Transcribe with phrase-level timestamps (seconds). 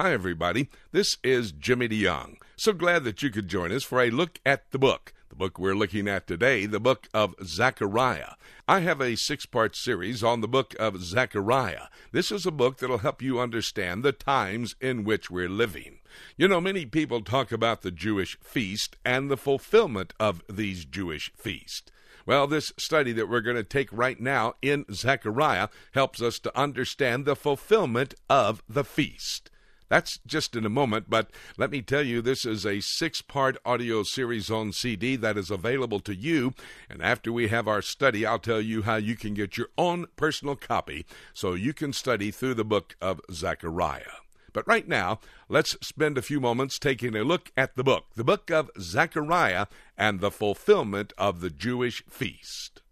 [0.00, 0.68] Hi, everybody.
[0.92, 2.36] This is Jimmy DeYoung.
[2.54, 5.12] So glad that you could join us for a look at the book.
[5.28, 8.34] The book we're looking at today, the book of Zechariah.
[8.68, 11.88] I have a six part series on the book of Zechariah.
[12.12, 15.98] This is a book that'll help you understand the times in which we're living.
[16.36, 21.32] You know, many people talk about the Jewish feast and the fulfillment of these Jewish
[21.36, 21.90] feasts.
[22.24, 26.56] Well, this study that we're going to take right now in Zechariah helps us to
[26.56, 29.50] understand the fulfillment of the feast.
[29.88, 33.56] That's just in a moment, but let me tell you, this is a six part
[33.64, 36.54] audio series on CD that is available to you.
[36.90, 40.06] And after we have our study, I'll tell you how you can get your own
[40.16, 44.20] personal copy so you can study through the book of Zechariah.
[44.52, 48.24] But right now, let's spend a few moments taking a look at the book, the
[48.24, 49.66] book of Zechariah,
[49.96, 52.82] and the fulfillment of the Jewish feast.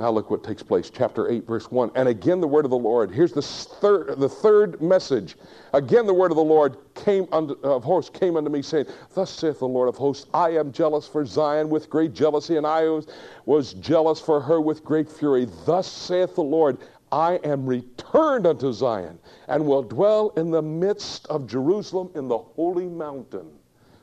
[0.00, 1.92] Now look what takes place, chapter 8, verse 1.
[1.94, 3.12] And again the word of the Lord.
[3.12, 5.36] Here's the third, the third message.
[5.72, 9.30] Again the word of the Lord came unto, of hosts came unto me, saying, Thus
[9.30, 12.88] saith the Lord of hosts, I am jealous for Zion with great jealousy, and I
[12.88, 13.06] was,
[13.46, 15.46] was jealous for her with great fury.
[15.64, 16.78] Thus saith the Lord,
[17.12, 22.38] I am returned unto Zion, and will dwell in the midst of Jerusalem in the
[22.38, 23.48] holy mountain.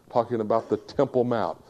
[0.09, 1.61] Talking about the Temple Mount.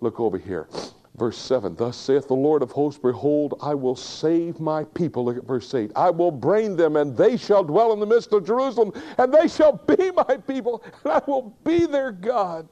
[0.00, 0.68] Look over here.
[1.16, 5.24] Verse 7 Thus saith the Lord of hosts, Behold, I will save my people.
[5.24, 5.92] Look at verse 8.
[5.94, 9.48] I will bring them, and they shall dwell in the midst of Jerusalem, and they
[9.48, 12.66] shall be my people, and I will be their God.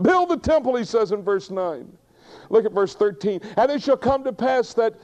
[0.00, 1.90] Build the temple, he says in verse 9.
[2.50, 3.40] Look at verse 13.
[3.56, 4.94] And it shall come to pass that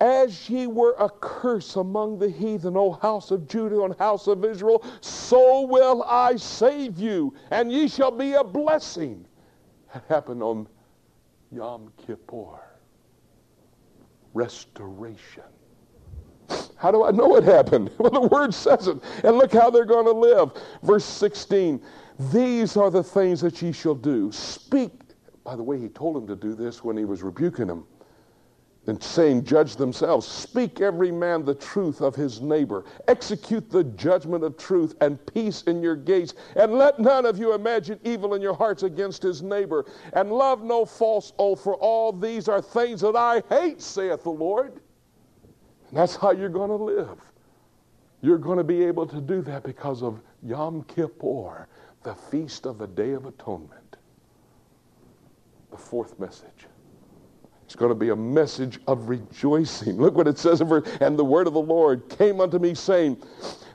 [0.00, 4.44] as ye were a curse among the heathen, O house of Judah and house of
[4.44, 9.24] Israel, so will I save you, and ye shall be a blessing.
[9.92, 10.68] That happened on
[11.52, 12.60] Yom Kippur.
[14.34, 15.42] Restoration.
[16.76, 17.90] How do I know it happened?
[17.98, 18.98] Well, the word says it.
[19.24, 20.52] And look how they're going to live.
[20.82, 21.82] Verse 16
[22.32, 24.30] These are the things that ye shall do.
[24.32, 24.92] Speak.
[25.44, 27.84] By the way, he told him to do this when he was rebuking them
[28.88, 30.26] and saying, Judge themselves.
[30.26, 32.84] Speak every man the truth of his neighbor.
[33.06, 36.34] Execute the judgment of truth and peace in your gates.
[36.56, 39.84] And let none of you imagine evil in your hearts against his neighbor.
[40.14, 44.30] And love no false oath, for all these are things that I hate, saith the
[44.30, 44.80] Lord.
[45.90, 47.18] And that's how you're going to live.
[48.22, 51.68] You're going to be able to do that because of Yom Kippur,
[52.04, 53.96] the feast of the Day of Atonement.
[55.70, 56.66] The fourth message.
[57.68, 59.98] It's going to be a message of rejoicing.
[59.98, 62.72] Look what it says in verse, and the word of the Lord came unto me
[62.72, 63.22] saying,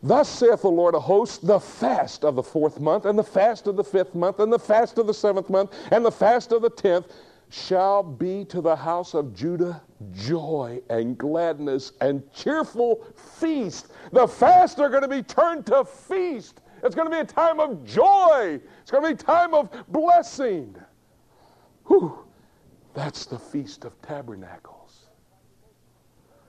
[0.01, 3.67] Thus saith the Lord of hosts, the fast of the fourth month, and the fast
[3.67, 6.63] of the fifth month, and the fast of the seventh month, and the fast of
[6.63, 7.05] the tenth
[7.49, 9.79] shall be to the house of Judah
[10.11, 13.89] joy and gladness and cheerful feast.
[14.11, 16.61] The fast are going to be turned to feast.
[16.81, 18.59] It's going to be a time of joy.
[18.81, 20.75] It's going to be a time of blessing.
[21.85, 22.23] Whew.
[22.93, 25.07] That's the Feast of Tabernacles.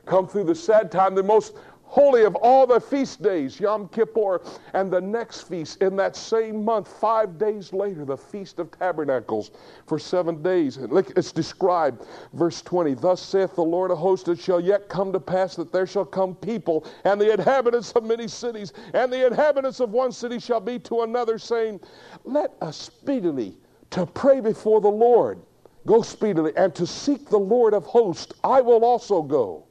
[0.06, 4.42] Come through the sad time, the most holy of all the feast days, Yom Kippur,
[4.72, 9.52] and the next feast in that same month, five days later, the Feast of Tabernacles
[9.86, 10.76] for seven days.
[10.76, 15.12] And it's described, verse 20 Thus saith the Lord of hosts, it shall yet come
[15.12, 19.26] to pass that there shall come people, and the inhabitants of many cities, and the
[19.26, 21.80] inhabitants of one city shall be to another, saying,
[22.24, 23.56] Let us speedily
[23.90, 25.40] to pray before the Lord.
[25.86, 29.64] Go speedily, and to seek the Lord of hosts, I will also go.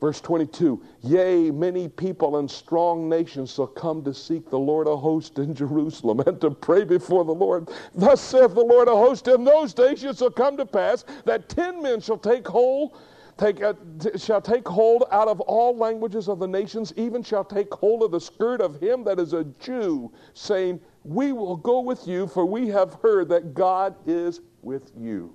[0.00, 5.00] Verse 22 Yea, many people and strong nations shall come to seek the Lord of
[5.00, 7.70] hosts in Jerusalem and to pray before the Lord.
[7.94, 11.48] Thus saith the Lord of hosts, In those days it shall come to pass that
[11.48, 12.96] ten men shall take hold.
[13.36, 17.44] Take, uh, t- shall take hold out of all languages of the nations, even shall
[17.44, 21.80] take hold of the skirt of him that is a Jew, saying, We will go
[21.80, 25.32] with you, for we have heard that God is with you.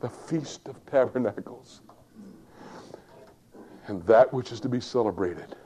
[0.00, 1.80] The Feast of Tabernacles.
[3.86, 5.56] And that which is to be celebrated.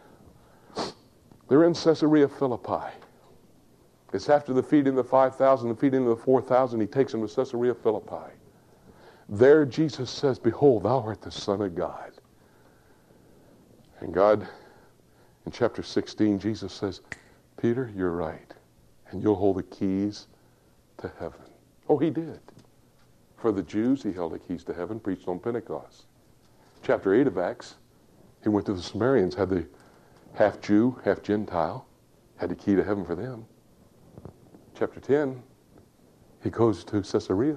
[1.49, 2.93] They're in Caesarea Philippi.
[4.13, 6.81] It's after the feeding of the 5,000, the feeding of the 4,000.
[6.81, 8.33] He takes them to Caesarea Philippi.
[9.29, 12.13] There, Jesus says, Behold, thou art the Son of God.
[14.01, 14.47] And God,
[15.47, 17.01] in chapter 16, Jesus says,
[17.61, 18.53] Peter, you're right.
[19.11, 20.29] And you'll hold the keys
[20.99, 21.41] to heaven.
[21.89, 22.41] Oh, he did.
[23.37, 26.05] For the Jews, he held the keys to heaven, preached on Pentecost.
[26.83, 27.75] Chapter 8 of Acts,
[28.43, 29.67] he went to the Samaritans, had the
[30.35, 31.87] half Jew, half Gentile,
[32.37, 33.47] had the key to heaven for them.
[34.79, 35.43] Chapter 10,
[36.43, 37.57] he goes to Caesarea,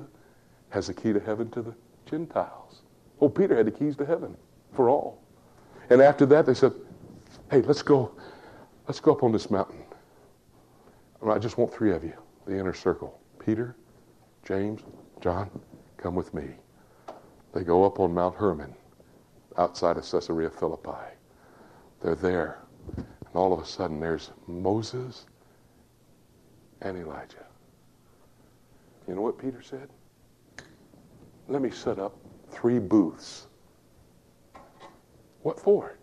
[0.69, 1.75] has the key to heaven to the
[2.05, 2.81] Gentiles.
[3.19, 4.35] Oh, Peter had the keys to heaven
[4.73, 5.21] for all.
[5.89, 6.73] And after that, they said,
[7.49, 8.11] hey, let's go,
[8.87, 9.83] let's go up on this mountain.
[11.25, 12.13] I just want three of you,
[12.45, 13.75] the inner circle Peter,
[14.45, 14.81] James,
[15.21, 15.49] John,
[15.97, 16.47] come with me.
[17.53, 18.73] They go up on Mount Hermon
[19.57, 21.15] outside of Caesarea Philippi.
[22.01, 22.59] They're there.
[22.95, 25.25] And all of a sudden, there's Moses
[26.81, 27.45] and Elijah.
[29.07, 29.89] You know what Peter said?
[31.47, 32.15] Let me set up
[32.51, 33.47] three booths.
[35.43, 35.97] What for?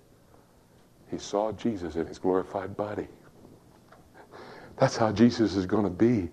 [1.10, 3.08] He saw Jesus in his glorified body.
[4.76, 6.31] That's how Jesus is going to be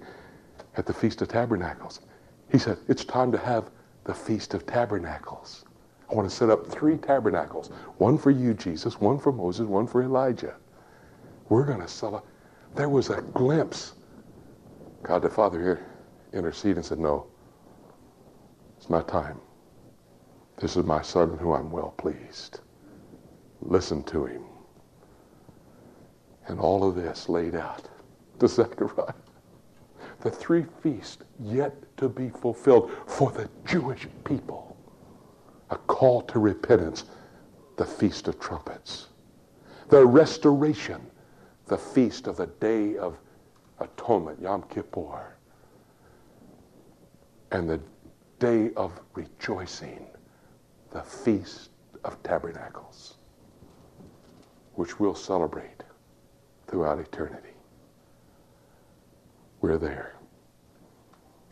[0.78, 2.02] at the Feast of Tabernacles.
[2.52, 3.70] He said, It's time to have
[4.04, 5.66] the Feast of Tabernacles.
[6.10, 9.88] I want to set up three tabernacles one for you, Jesus, one for Moses, one
[9.88, 10.56] for Elijah.
[11.48, 12.28] We're going to celebrate.
[12.76, 13.94] There was a glimpse.
[15.04, 15.86] God the Father here
[16.34, 17.28] interceded and said, No,
[18.78, 19.40] it's my time.
[20.58, 22.60] This is my son in whom I'm well pleased.
[23.62, 24.44] Listen to him.
[26.48, 27.88] And all of this laid out
[28.40, 29.14] to Zechariah.
[30.22, 34.78] The three feasts yet to be fulfilled for the Jewish people.
[35.72, 37.06] A call to repentance,
[37.78, 39.08] the Feast of Trumpets.
[39.90, 41.02] The restoration,
[41.66, 43.18] the feast of the Day of
[43.80, 45.36] Atonement, Yom Kippur.
[47.52, 47.82] And the
[48.40, 50.06] Day of Rejoicing,
[50.92, 51.72] the Feast
[52.04, 53.16] of Tabernacles,
[54.76, 55.84] which we'll celebrate
[56.68, 57.51] throughout eternity.
[59.62, 60.16] We're there.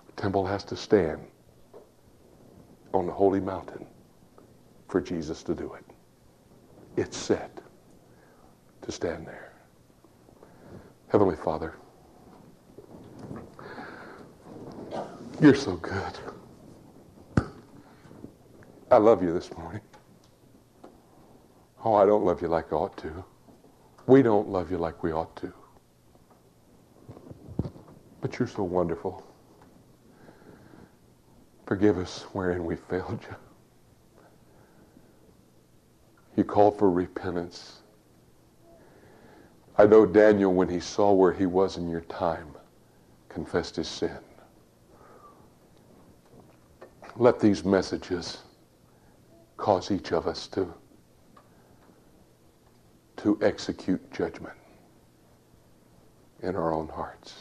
[0.08, 1.22] The temple has to stand
[2.94, 3.86] on the holy mountain
[4.88, 5.86] for Jesus to do it.
[6.98, 7.62] It's set
[8.82, 9.54] to stand there.
[11.10, 11.76] Heavenly Father,
[15.40, 16.20] you're so good.
[18.92, 19.82] I love you this morning.
[21.86, 23.24] Oh, I don't love you like I ought to.
[24.08, 25.54] We don't love you like we ought to.
[28.22, 29.26] But you're so wonderful.
[31.66, 33.36] Forgive us wherein we failed you.
[36.36, 37.82] You called for repentance.
[39.78, 42.48] I know Daniel, when he saw where he was in your time,
[43.30, 44.18] confessed his sin.
[47.16, 48.40] Let these messages
[49.58, 50.74] cause each of us to,
[53.18, 54.56] to execute judgment
[56.42, 57.36] in our own hearts.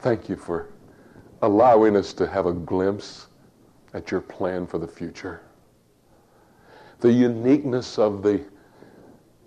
[0.00, 0.68] Thank you for
[1.42, 3.26] allowing us to have a glimpse
[3.92, 5.42] at your plan for the future.
[7.00, 8.40] The uniqueness of the,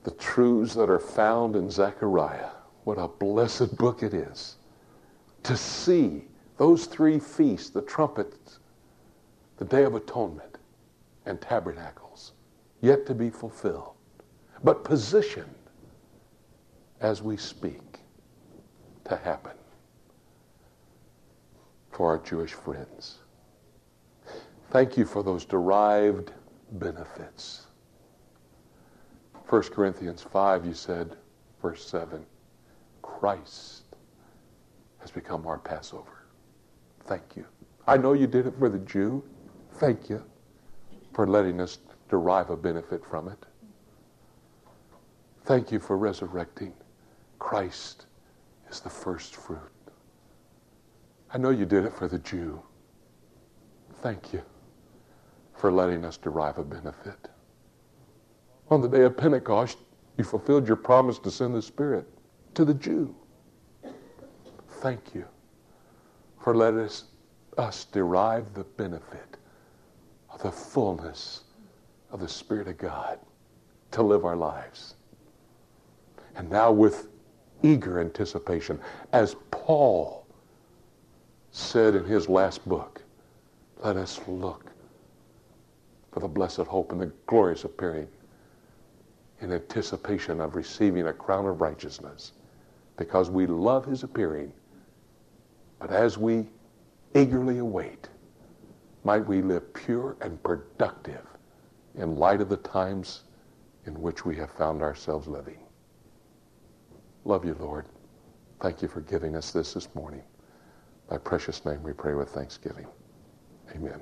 [0.04, 2.52] the truths that are found in Zechariah.
[2.84, 4.58] What a blessed book it is.
[5.44, 6.26] To see
[6.58, 8.60] those three feasts, the trumpets,
[9.58, 10.60] the Day of Atonement,
[11.26, 12.34] and tabernacles,
[12.82, 13.96] yet to be fulfilled,
[14.64, 15.56] but positioned
[17.02, 18.02] as we speak
[19.06, 19.54] to happen
[21.94, 23.20] for our Jewish friends.
[24.72, 26.32] Thank you for those derived
[26.72, 27.68] benefits.
[29.48, 31.16] 1 Corinthians 5, you said,
[31.62, 32.26] verse 7,
[33.04, 33.84] Christ
[34.98, 36.24] has become our Passover.
[37.06, 37.46] Thank you.
[37.86, 39.24] I know you did it for the Jew.
[39.74, 40.24] Thank you
[41.14, 41.78] for letting us
[42.10, 43.46] derive a benefit from it.
[45.46, 46.74] Thank you for resurrecting.
[47.38, 48.08] Christ
[48.72, 49.73] is the first fruit.
[51.34, 52.62] I know you did it for the Jew.
[54.02, 54.44] Thank you
[55.56, 57.30] for letting us derive a benefit.
[58.70, 59.80] On the day of Pentecost,
[60.18, 62.08] you fulfilled your promise to send the Spirit
[62.54, 63.16] to the Jew.
[64.82, 65.26] Thank you
[66.40, 67.06] for letting us,
[67.58, 69.38] us derive the benefit
[70.30, 71.46] of the fullness
[72.12, 73.18] of the Spirit of God
[73.92, 74.96] to live our lives.
[76.36, 77.08] And now, with
[77.64, 78.80] eager anticipation,
[79.14, 80.23] as Paul
[81.54, 83.02] said in his last book,
[83.84, 84.72] let us look
[86.12, 88.08] for the blessed hope and the glorious appearing
[89.40, 92.32] in anticipation of receiving a crown of righteousness
[92.98, 94.52] because we love his appearing.
[95.80, 96.48] But as we
[97.14, 98.10] eagerly await,
[99.04, 101.26] might we live pure and productive
[101.96, 103.24] in light of the times
[103.86, 105.60] in which we have found ourselves living.
[107.26, 107.86] Love you, Lord.
[108.60, 110.24] Thank you for giving us this this morning.
[111.10, 112.88] Thy precious name we pray with thanksgiving.
[113.76, 114.02] Amen.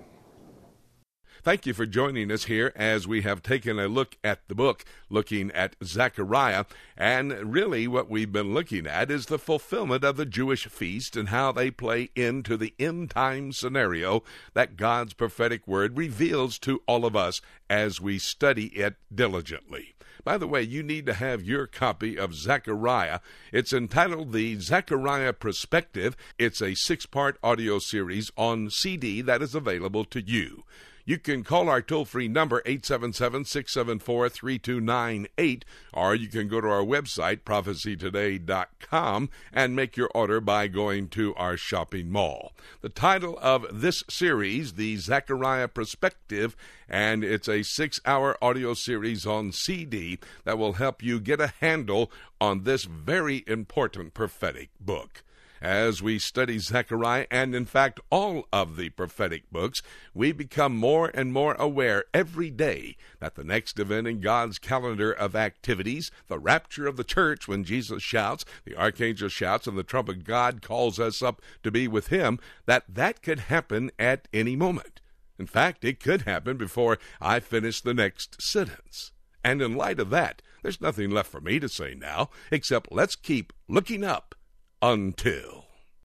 [1.43, 4.85] Thank you for joining us here as we have taken a look at the book,
[5.09, 6.65] looking at Zechariah.
[6.95, 11.29] And really, what we've been looking at is the fulfillment of the Jewish feast and
[11.29, 14.21] how they play into the end time scenario
[14.53, 19.95] that God's prophetic word reveals to all of us as we study it diligently.
[20.23, 23.21] By the way, you need to have your copy of Zechariah.
[23.51, 26.15] It's entitled The Zechariah Perspective.
[26.37, 30.63] It's a six part audio series on CD that is available to you.
[31.11, 36.69] You can call our toll free number 877 674 3298, or you can go to
[36.69, 42.53] our website, prophecytoday.com, and make your order by going to our shopping mall.
[42.79, 46.55] The title of this series, The Zechariah Perspective,
[46.87, 51.51] and it's a six hour audio series on CD that will help you get a
[51.59, 55.23] handle on this very important prophetic book.
[55.61, 61.11] As we study Zechariah and, in fact, all of the prophetic books, we become more
[61.13, 66.39] and more aware every day that the next event in God's calendar of activities, the
[66.39, 70.99] rapture of the church when Jesus shouts, the archangel shouts, and the trumpet God calls
[70.99, 74.99] us up to be with him, that that could happen at any moment.
[75.37, 79.11] In fact, it could happen before I finish the next sentence.
[79.43, 83.15] And in light of that, there's nothing left for me to say now except let's
[83.15, 84.33] keep looking up
[84.81, 85.70] until.